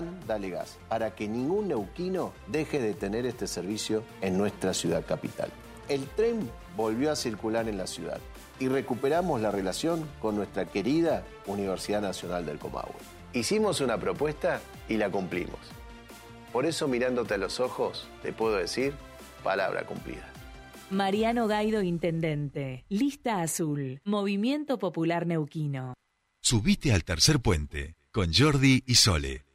[0.00, 5.04] Plan Dale Gas, para que ningún neuquino deje de tener este servicio en nuestra ciudad
[5.04, 5.50] capital.
[5.88, 8.18] El tren volvió a circular en la ciudad
[8.58, 12.94] y recuperamos la relación con nuestra querida Universidad Nacional del Comahue.
[13.32, 15.60] Hicimos una propuesta y la cumplimos.
[16.52, 18.94] Por eso mirándote a los ojos te puedo decir
[19.44, 20.26] palabra cumplida.
[20.90, 22.84] Mariano Gaido, Intendente.
[22.88, 24.00] Lista Azul.
[24.04, 25.94] Movimiento Popular Neuquino.
[26.40, 29.49] Subite al tercer puente con Jordi y Sole.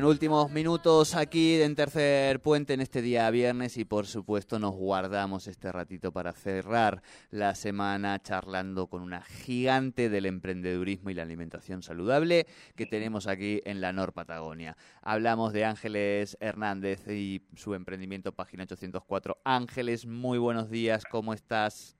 [0.00, 4.74] Bien, últimos minutos aquí en Tercer Puente en este día viernes y por supuesto nos
[4.74, 11.24] guardamos este ratito para cerrar la semana charlando con una gigante del emprendedurismo y la
[11.24, 14.74] alimentación saludable que tenemos aquí en la Nor Patagonia.
[15.02, 19.36] Hablamos de Ángeles Hernández y su emprendimiento Página 804.
[19.44, 21.98] Ángeles, muy buenos días, ¿cómo estás?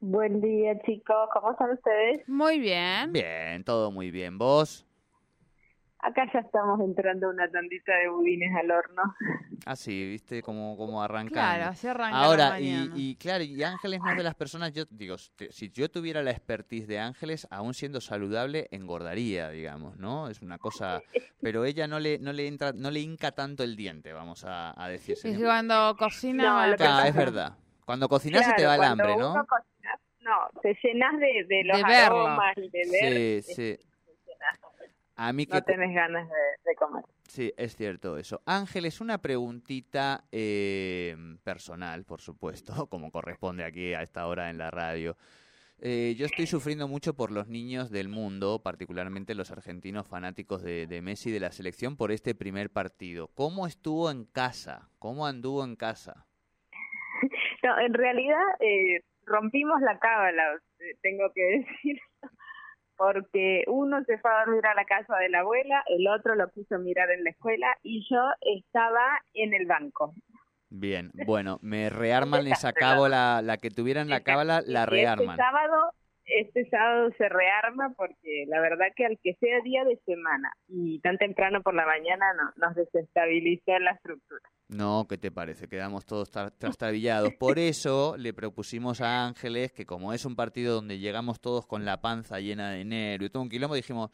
[0.00, 2.28] Buen día chicos, ¿cómo están ustedes?
[2.28, 3.12] Muy bien.
[3.12, 4.38] Bien, todo muy bien.
[4.38, 4.86] ¿Vos?
[6.06, 9.02] Acá ya estamos entrando una tandita de budines al horno.
[9.64, 11.04] Ah, sí, viste cómo, cómo.
[11.26, 14.84] Claro, así arranca Ahora, la y, claro, y Ángeles no es de las personas, yo
[14.88, 20.28] digo, si yo tuviera la expertise de Ángeles, aún siendo saludable, engordaría, digamos, ¿no?
[20.28, 21.02] Es una cosa,
[21.42, 24.80] pero ella no le, no le entra, no le hinca tanto el diente, vamos a,
[24.80, 25.16] a decir.
[25.24, 26.68] Y cuando cocina...
[26.68, 27.56] No, Claro, es verdad.
[27.84, 29.32] Cuando cocinas se te va el hambre, ¿no?
[29.32, 33.42] uno cocina- no, te llenas de, de los De aromas y de ver.
[33.42, 33.85] Sí, sí.
[35.16, 35.28] Te llenas.
[35.28, 37.04] A mí que No tenés ganas de, de comer.
[37.24, 38.42] Sí, es cierto eso.
[38.46, 44.70] Ángeles, una preguntita eh, personal, por supuesto, como corresponde aquí a esta hora en la
[44.70, 45.16] radio.
[45.78, 50.86] Eh, yo estoy sufriendo mucho por los niños del mundo, particularmente los argentinos fanáticos de,
[50.86, 53.28] de Messi de la selección, por este primer partido.
[53.34, 54.88] ¿Cómo estuvo en casa?
[54.98, 56.26] ¿Cómo anduvo en casa?
[57.62, 62.00] No, en realidad eh, rompimos la cábala, eh, tengo que decir,
[62.96, 66.50] porque uno se fue a dormir a la casa de la abuela, el otro lo
[66.50, 70.14] quiso mirar en la escuela y yo estaba en el banco.
[70.68, 74.86] Bien, bueno, me rearman, les acabo la, la que tuviera en la cábala, la Y
[74.86, 75.30] rearman.
[75.30, 75.92] Este sábado,
[76.26, 80.98] este sábado se rearma porque la verdad que al que sea día de semana y
[81.00, 84.40] tan temprano por la mañana no, nos desestabiliza la estructura.
[84.68, 85.68] No, ¿qué te parece?
[85.68, 87.34] Quedamos todos tra- trastabillados.
[87.34, 91.84] Por eso le propusimos a Ángeles que como es un partido donde llegamos todos con
[91.84, 94.10] la panza llena de nervio y todo un quilombo, dijimos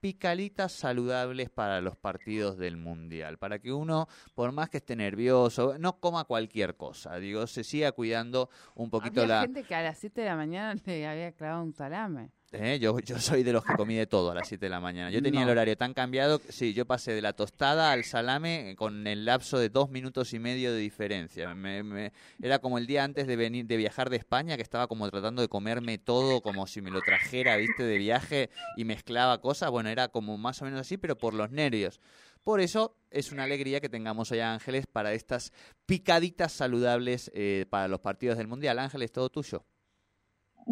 [0.00, 5.76] picalitas saludables para los partidos del Mundial, para que uno, por más que esté nervioso,
[5.78, 9.40] no coma cualquier cosa, digo, se siga cuidando un poquito Había la...
[9.42, 12.30] gente que a las 7 de la mañana le había clavado un salame.
[12.52, 14.80] Eh, Yo, yo soy de los que comí de todo a las 7 de la
[14.80, 15.08] mañana.
[15.12, 15.46] Yo tenía No.
[15.46, 19.24] el horario tan cambiado, que, sí, yo pasé de la tostada al salame con el
[19.24, 21.54] lapso de dos minutos y medio de diferencia.
[21.54, 22.12] Me- me-
[22.42, 25.42] era como el día antes de venir, de viajar de España, que estaba como tratando
[25.42, 29.70] de comerme todo como si me lo trajera, viste, de viaje y mezclaba cosas.
[29.70, 32.00] Bueno, era como más o menos así, pero por los nervios.
[32.42, 35.52] Por eso es una alegría que tengamos hoy a Ángeles para estas
[35.86, 38.80] picaditas saludables eh, para los partidos del Mundial.
[38.80, 39.64] Ángeles, todo tuyo.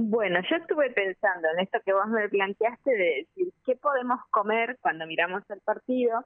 [0.01, 4.79] Bueno, yo estuve pensando en esto que vos me planteaste de decir qué podemos comer
[4.81, 6.25] cuando miramos el partido,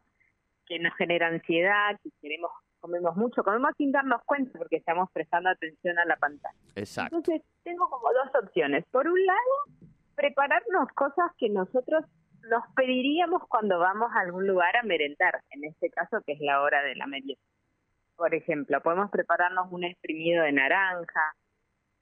[0.67, 2.51] que nos genera ansiedad, que queremos
[2.81, 6.55] comemos mucho, comemos sin darnos cuenta porque estamos prestando atención a la pantalla.
[6.75, 7.17] Exacto.
[7.17, 8.85] Entonces, tengo como dos opciones.
[8.91, 12.05] Por un lado, prepararnos cosas que nosotros
[12.51, 16.61] nos pediríamos cuando vamos a algún lugar a merendar, en este caso que es la
[16.61, 17.41] hora de la merienda.
[18.17, 21.35] Por ejemplo, podemos prepararnos un exprimido de naranja,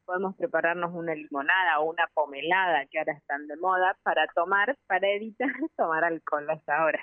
[0.04, 5.08] podemos prepararnos una limonada o una pomelada que ahora están de moda para tomar, para
[5.08, 7.00] evitar tomar alcohol a esa hora.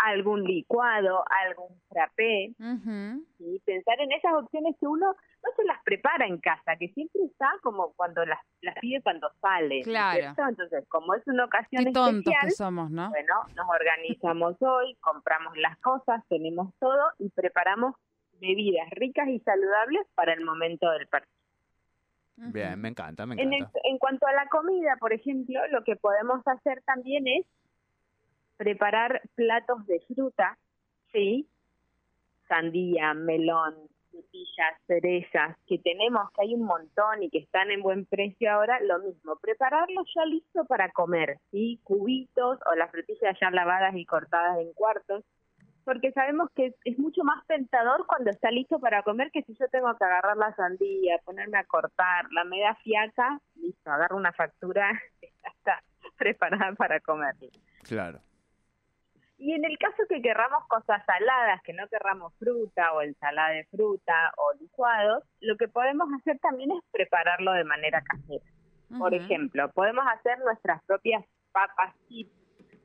[0.00, 3.24] Algún licuado, algún frappé, Ujú.
[3.40, 5.06] y pensar en esas opciones que uno
[5.42, 9.28] no se las prepara en casa, que siempre está como cuando las, las pide cuando
[9.40, 9.74] sale.
[9.76, 10.20] ¿no es Claro.
[10.20, 10.42] cierto?
[10.50, 13.10] Entonces, como es una ocasión Qué tontos especial, que somos, ¿no?
[13.10, 17.96] bueno, nos organizamos hoy, compramos las cosas, tenemos todo y preparamos
[18.40, 21.32] bebidas ricas y saludables para el momento del partido.
[22.36, 23.78] Bien, me encanta, me En, encanta.
[23.84, 27.44] el- en cuanto a la comida, por ejemplo, lo que podemos hacer también es
[28.56, 30.56] preparar platos de fruta,
[31.12, 31.48] ¿sí?
[32.48, 33.74] Sandía, melón,
[34.10, 38.80] frutillas, cerezas, que tenemos, que hay un montón y que están en buen precio ahora,
[38.80, 41.78] lo mismo, prepararlo ya listo para comer, ¿sí?
[41.84, 45.24] Cubitos o las frutillas ya lavadas y cortadas en cuartos,
[45.88, 49.68] porque sabemos que es, mucho más tentador cuando está listo para comer que si yo
[49.68, 54.92] tengo que agarrar la sandía, ponerme a cortarla, me da fiaca, listo, agarro una factura,
[55.22, 55.82] ya está
[56.18, 57.34] preparada para comer.
[57.84, 58.20] Claro.
[59.38, 63.64] Y en el caso que querramos cosas saladas, que no querramos fruta o ensalada de
[63.64, 68.44] fruta o licuados, lo que podemos hacer también es prepararlo de manera casera.
[68.98, 72.30] Por ejemplo, podemos hacer nuestras propias papas chips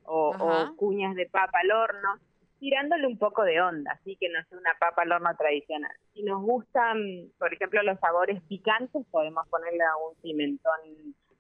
[0.06, 2.20] o, cuñas de papa al horno,
[2.64, 5.92] tirándole un poco de onda, así que no es una papa al horno tradicional.
[6.14, 6.98] Si nos gustan,
[7.38, 10.80] por ejemplo, los sabores picantes, podemos ponerle un pimentón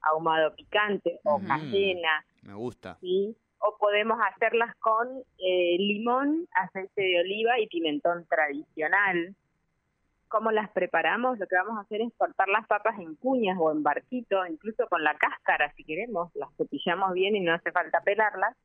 [0.01, 2.97] ahumado picante o cayena, Me gusta.
[2.99, 3.37] ¿sí?
[3.59, 9.33] O podemos hacerlas con eh, limón, aceite de oliva y pimentón tradicional.
[10.27, 11.39] ¿Cómo las preparamos?
[11.39, 14.89] Lo que vamos a hacer es cortar las papas en cuñas o en barquito, incluso
[14.89, 18.57] con la cáscara si queremos, las cepillamos bien y no hace falta pelarlas.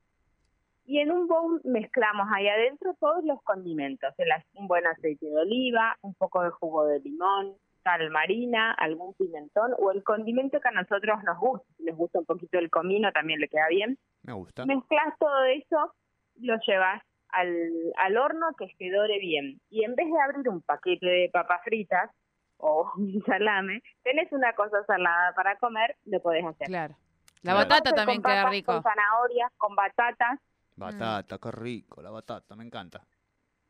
[0.89, 5.37] Y en un bowl mezclamos ahí adentro todos los condimentos, el un buen aceite de
[5.37, 7.53] oliva, un poco de jugo de limón,
[7.85, 11.67] sal marina, algún pimentón o el condimento que a nosotros nos gusta.
[11.77, 13.99] Si les gusta un poquito el comino también le queda bien.
[14.23, 14.65] Me gusta.
[14.65, 15.93] Mezclas todo eso,
[16.37, 17.53] lo llevas al,
[17.99, 19.61] al horno que se dore bien.
[19.69, 22.11] Y en vez de abrir un paquete de papas fritas
[22.57, 26.67] o un salame, tenés una cosa salada para comer, lo podés hacer.
[26.67, 26.95] Claro.
[27.43, 27.59] La Claro.
[27.69, 28.73] batata también con queda papas, rico.
[28.73, 30.41] Con zanahorias, con batatas.
[30.79, 33.05] Batata, qué rico, la batata, me encanta.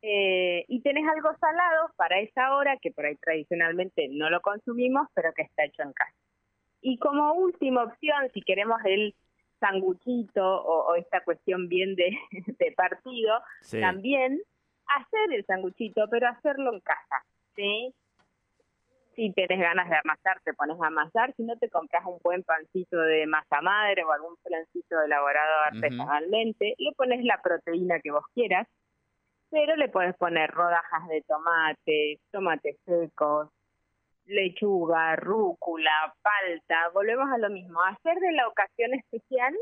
[0.01, 5.07] eh, y tenés algo salado para esa hora, que por ahí tradicionalmente no lo consumimos,
[5.13, 6.15] pero que está hecho en casa.
[6.81, 9.13] Y como última opción, si queremos el
[9.59, 12.17] sanguchito o, o esta cuestión bien de,
[12.59, 13.81] de partido, Sí.
[13.81, 14.39] también
[14.85, 17.93] hacer el sanguchito, pero hacerlo en casa, ¿sí?
[19.19, 22.41] Si tenés ganas de amasar, te pones a amasar, si no te compras un buen
[22.43, 28.23] pancito de masa madre o algún pancito elaborado artesanalmente, le pones la proteína que vos
[28.33, 28.65] quieras,
[29.49, 33.49] pero le puedes poner rodajas de tomate, tomates secos,
[34.23, 39.53] lechuga, rúcula, palta, volvemos a lo mismo, hacer de la ocasión especial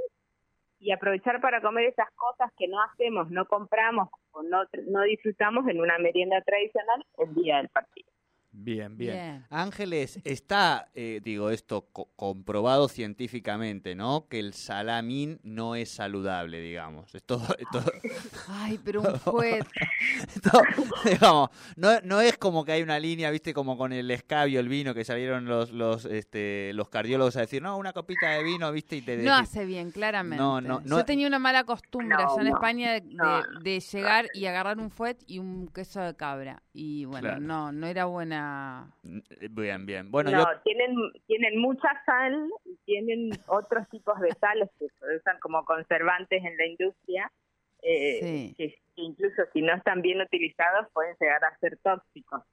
[0.77, 5.67] y aprovechar para comer esas cosas que no hacemos, no compramos o no, no disfrutamos
[5.67, 8.06] en una merienda tradicional el día del partido.
[8.59, 9.11] Bien, bien.
[9.13, 9.45] Bien.
[9.51, 14.27] Ángeles, está, eh, digo esto, co- comprobado científicamente, ¿no?
[14.27, 17.13] Que el salamín no es saludable, digamos.
[17.13, 17.83] Esto, esto,
[18.47, 19.63] Ay, pero un fuet.
[20.35, 20.59] esto,
[21.05, 24.69] digamos, no, no es como que hay una línea, viste, como con el escabio, el
[24.69, 28.71] vino, que salieron los, los, este, los cardiólogos a decir, no, una copita de vino,
[28.71, 30.41] viste, y te No hace bien, claramente.
[30.43, 33.43] No, no, no- Yo tenía una mala costumbre No, allá en España de, no, de-
[33.61, 36.63] de llegar y agarrar un fuet y un queso de cabra.
[36.73, 37.41] Y bueno, Claro.
[37.41, 38.46] no, no era buena.
[39.49, 40.11] Bien, bien.
[40.11, 40.95] Bueno, no, yo tienen,
[41.25, 46.57] tienen mucha sal y tienen otros tipos de sales que se usan como conservantes en
[46.57, 47.31] la industria,
[47.81, 48.55] eh, Sí.
[48.57, 52.43] que, que incluso si no están bien utilizados pueden llegar a ser tóxicos.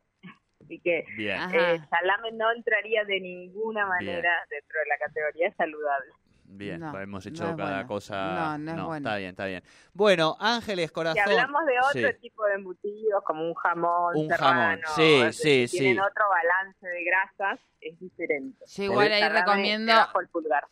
[0.63, 6.11] Así que eh, salame no entraría de ninguna manera dentro de la categoría saludable.
[6.47, 7.87] Bien, No, hemos hecho cada bueno.
[7.89, 8.57] cosa.
[8.57, 9.09] No, no es bueno.
[9.09, 9.63] Está bien, está bien.
[9.93, 11.23] Bueno, Ángeles, corazón.
[11.25, 12.21] Si hablamos de otro Sí.
[12.21, 16.01] tipo de embutidos, como un jamón, Un serrano, jamón, sí, o sí, que tienen sí.
[16.01, 18.65] otro balance de grasas, es diferente.
[18.67, 19.93] Yo igual ahí recomiendo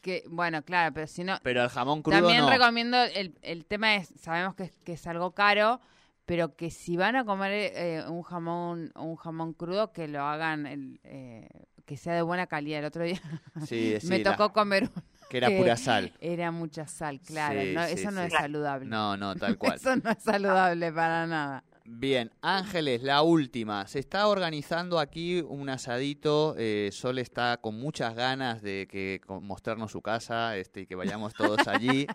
[0.00, 2.50] que, bueno, claro, pero si no, Pero el jamón crudo también no.
[2.50, 5.80] recomiendo, el, el tema es, sabemos que, es- que es algo caro,
[6.26, 10.66] pero que si van a comer eh, un jamón un jamón crudo, que lo hagan,
[10.66, 11.48] el, eh,
[11.92, 12.78] que sea de buena calidad.
[12.80, 13.20] El otro día
[13.66, 16.12] Sí, sí, me la- tocó comer uno que era pura sal.
[16.20, 17.60] Era mucha sal, claro.
[17.60, 18.26] Sí, no, sí, eso no sí.
[18.28, 18.86] es saludable.
[18.88, 19.74] No, no, tal cual.
[19.76, 21.64] Eso no es saludable para nada.
[21.84, 23.86] Bien, Ángeles, la última.
[23.88, 26.54] Se está organizando aquí un asadito.
[26.56, 31.34] eh, Sol está con muchas ganas de que mostrarnos su casa este, y que vayamos
[31.34, 32.06] todos allí.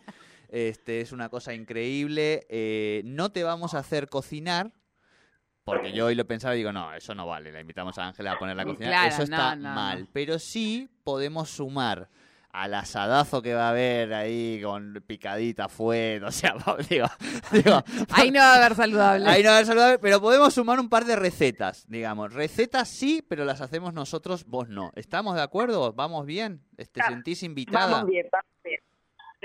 [0.49, 2.45] Este, es una cosa increíble.
[2.49, 4.71] Eh, no te vamos a hacer cocinar.
[5.67, 7.51] Porque yo hoy lo pensaba y digo, no, eso no vale.
[7.51, 8.89] La invitamos a Ángela a ponerla a cocinar.
[8.91, 9.99] Claro, eso está no, no, mal.
[10.01, 10.07] no.
[10.13, 12.09] Pero sí podemos sumar
[12.51, 16.55] al asadazo que va a haber ahí con picadita, fuet, o sea,
[16.89, 17.05] digo,
[17.51, 17.83] digo
[18.13, 19.27] Ahí no va a haber saludable.
[19.29, 22.33] Ahí no va a haber saludable, pero podemos sumar un par de recetas, digamos.
[22.33, 24.91] Recetas sí, pero las hacemos nosotros, vos no.
[24.95, 25.91] ¿Estamos de acuerdo?
[25.93, 26.61] ¿Vamos bien?
[26.77, 27.87] ¿Te Ah, sentís invitada?
[27.87, 28.46] Vamos bien, vamos bien.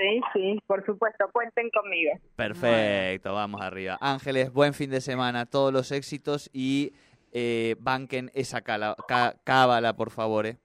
[0.03, 2.11] Sí, sí, por supuesto, cuenten conmigo.
[2.35, 3.97] Perfecto, vamos arriba.
[4.01, 6.91] Ángeles, buen fin de semana, todos los éxitos y
[7.31, 10.45] eh, banquen esa cala- ca- cábala, por favor.
[10.45, 10.57] ¿eh?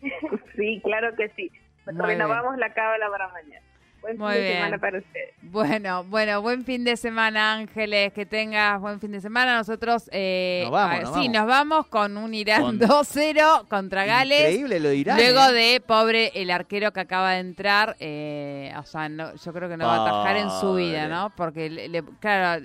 [0.56, 1.50] Sí, claro que sí.
[1.86, 3.64] Renovamos la cábala para mañana.
[4.00, 4.56] Buen Muy fin de bien.
[4.56, 5.34] semana para ustedes.
[5.42, 8.12] Bueno, bueno, buen fin de semana, Ángeles.
[8.14, 9.56] Que tengas buen fin de semana.
[9.58, 11.32] Nosotros, eh, Nos vamos, a ver, nos sí, vamos.
[11.34, 14.40] nos vamos con un Irán Con- 2-0 contra Gales.
[14.40, 15.16] Increíble lo de Irán.
[15.18, 15.52] Luego ¿eh?
[15.52, 19.76] de pobre el arquero que acaba de entrar, eh, o sea, no- yo creo que
[19.76, 21.06] no va a atajar en su vida.
[21.08, 21.30] ¿no?
[21.36, 22.62] Porque, le- le- claro,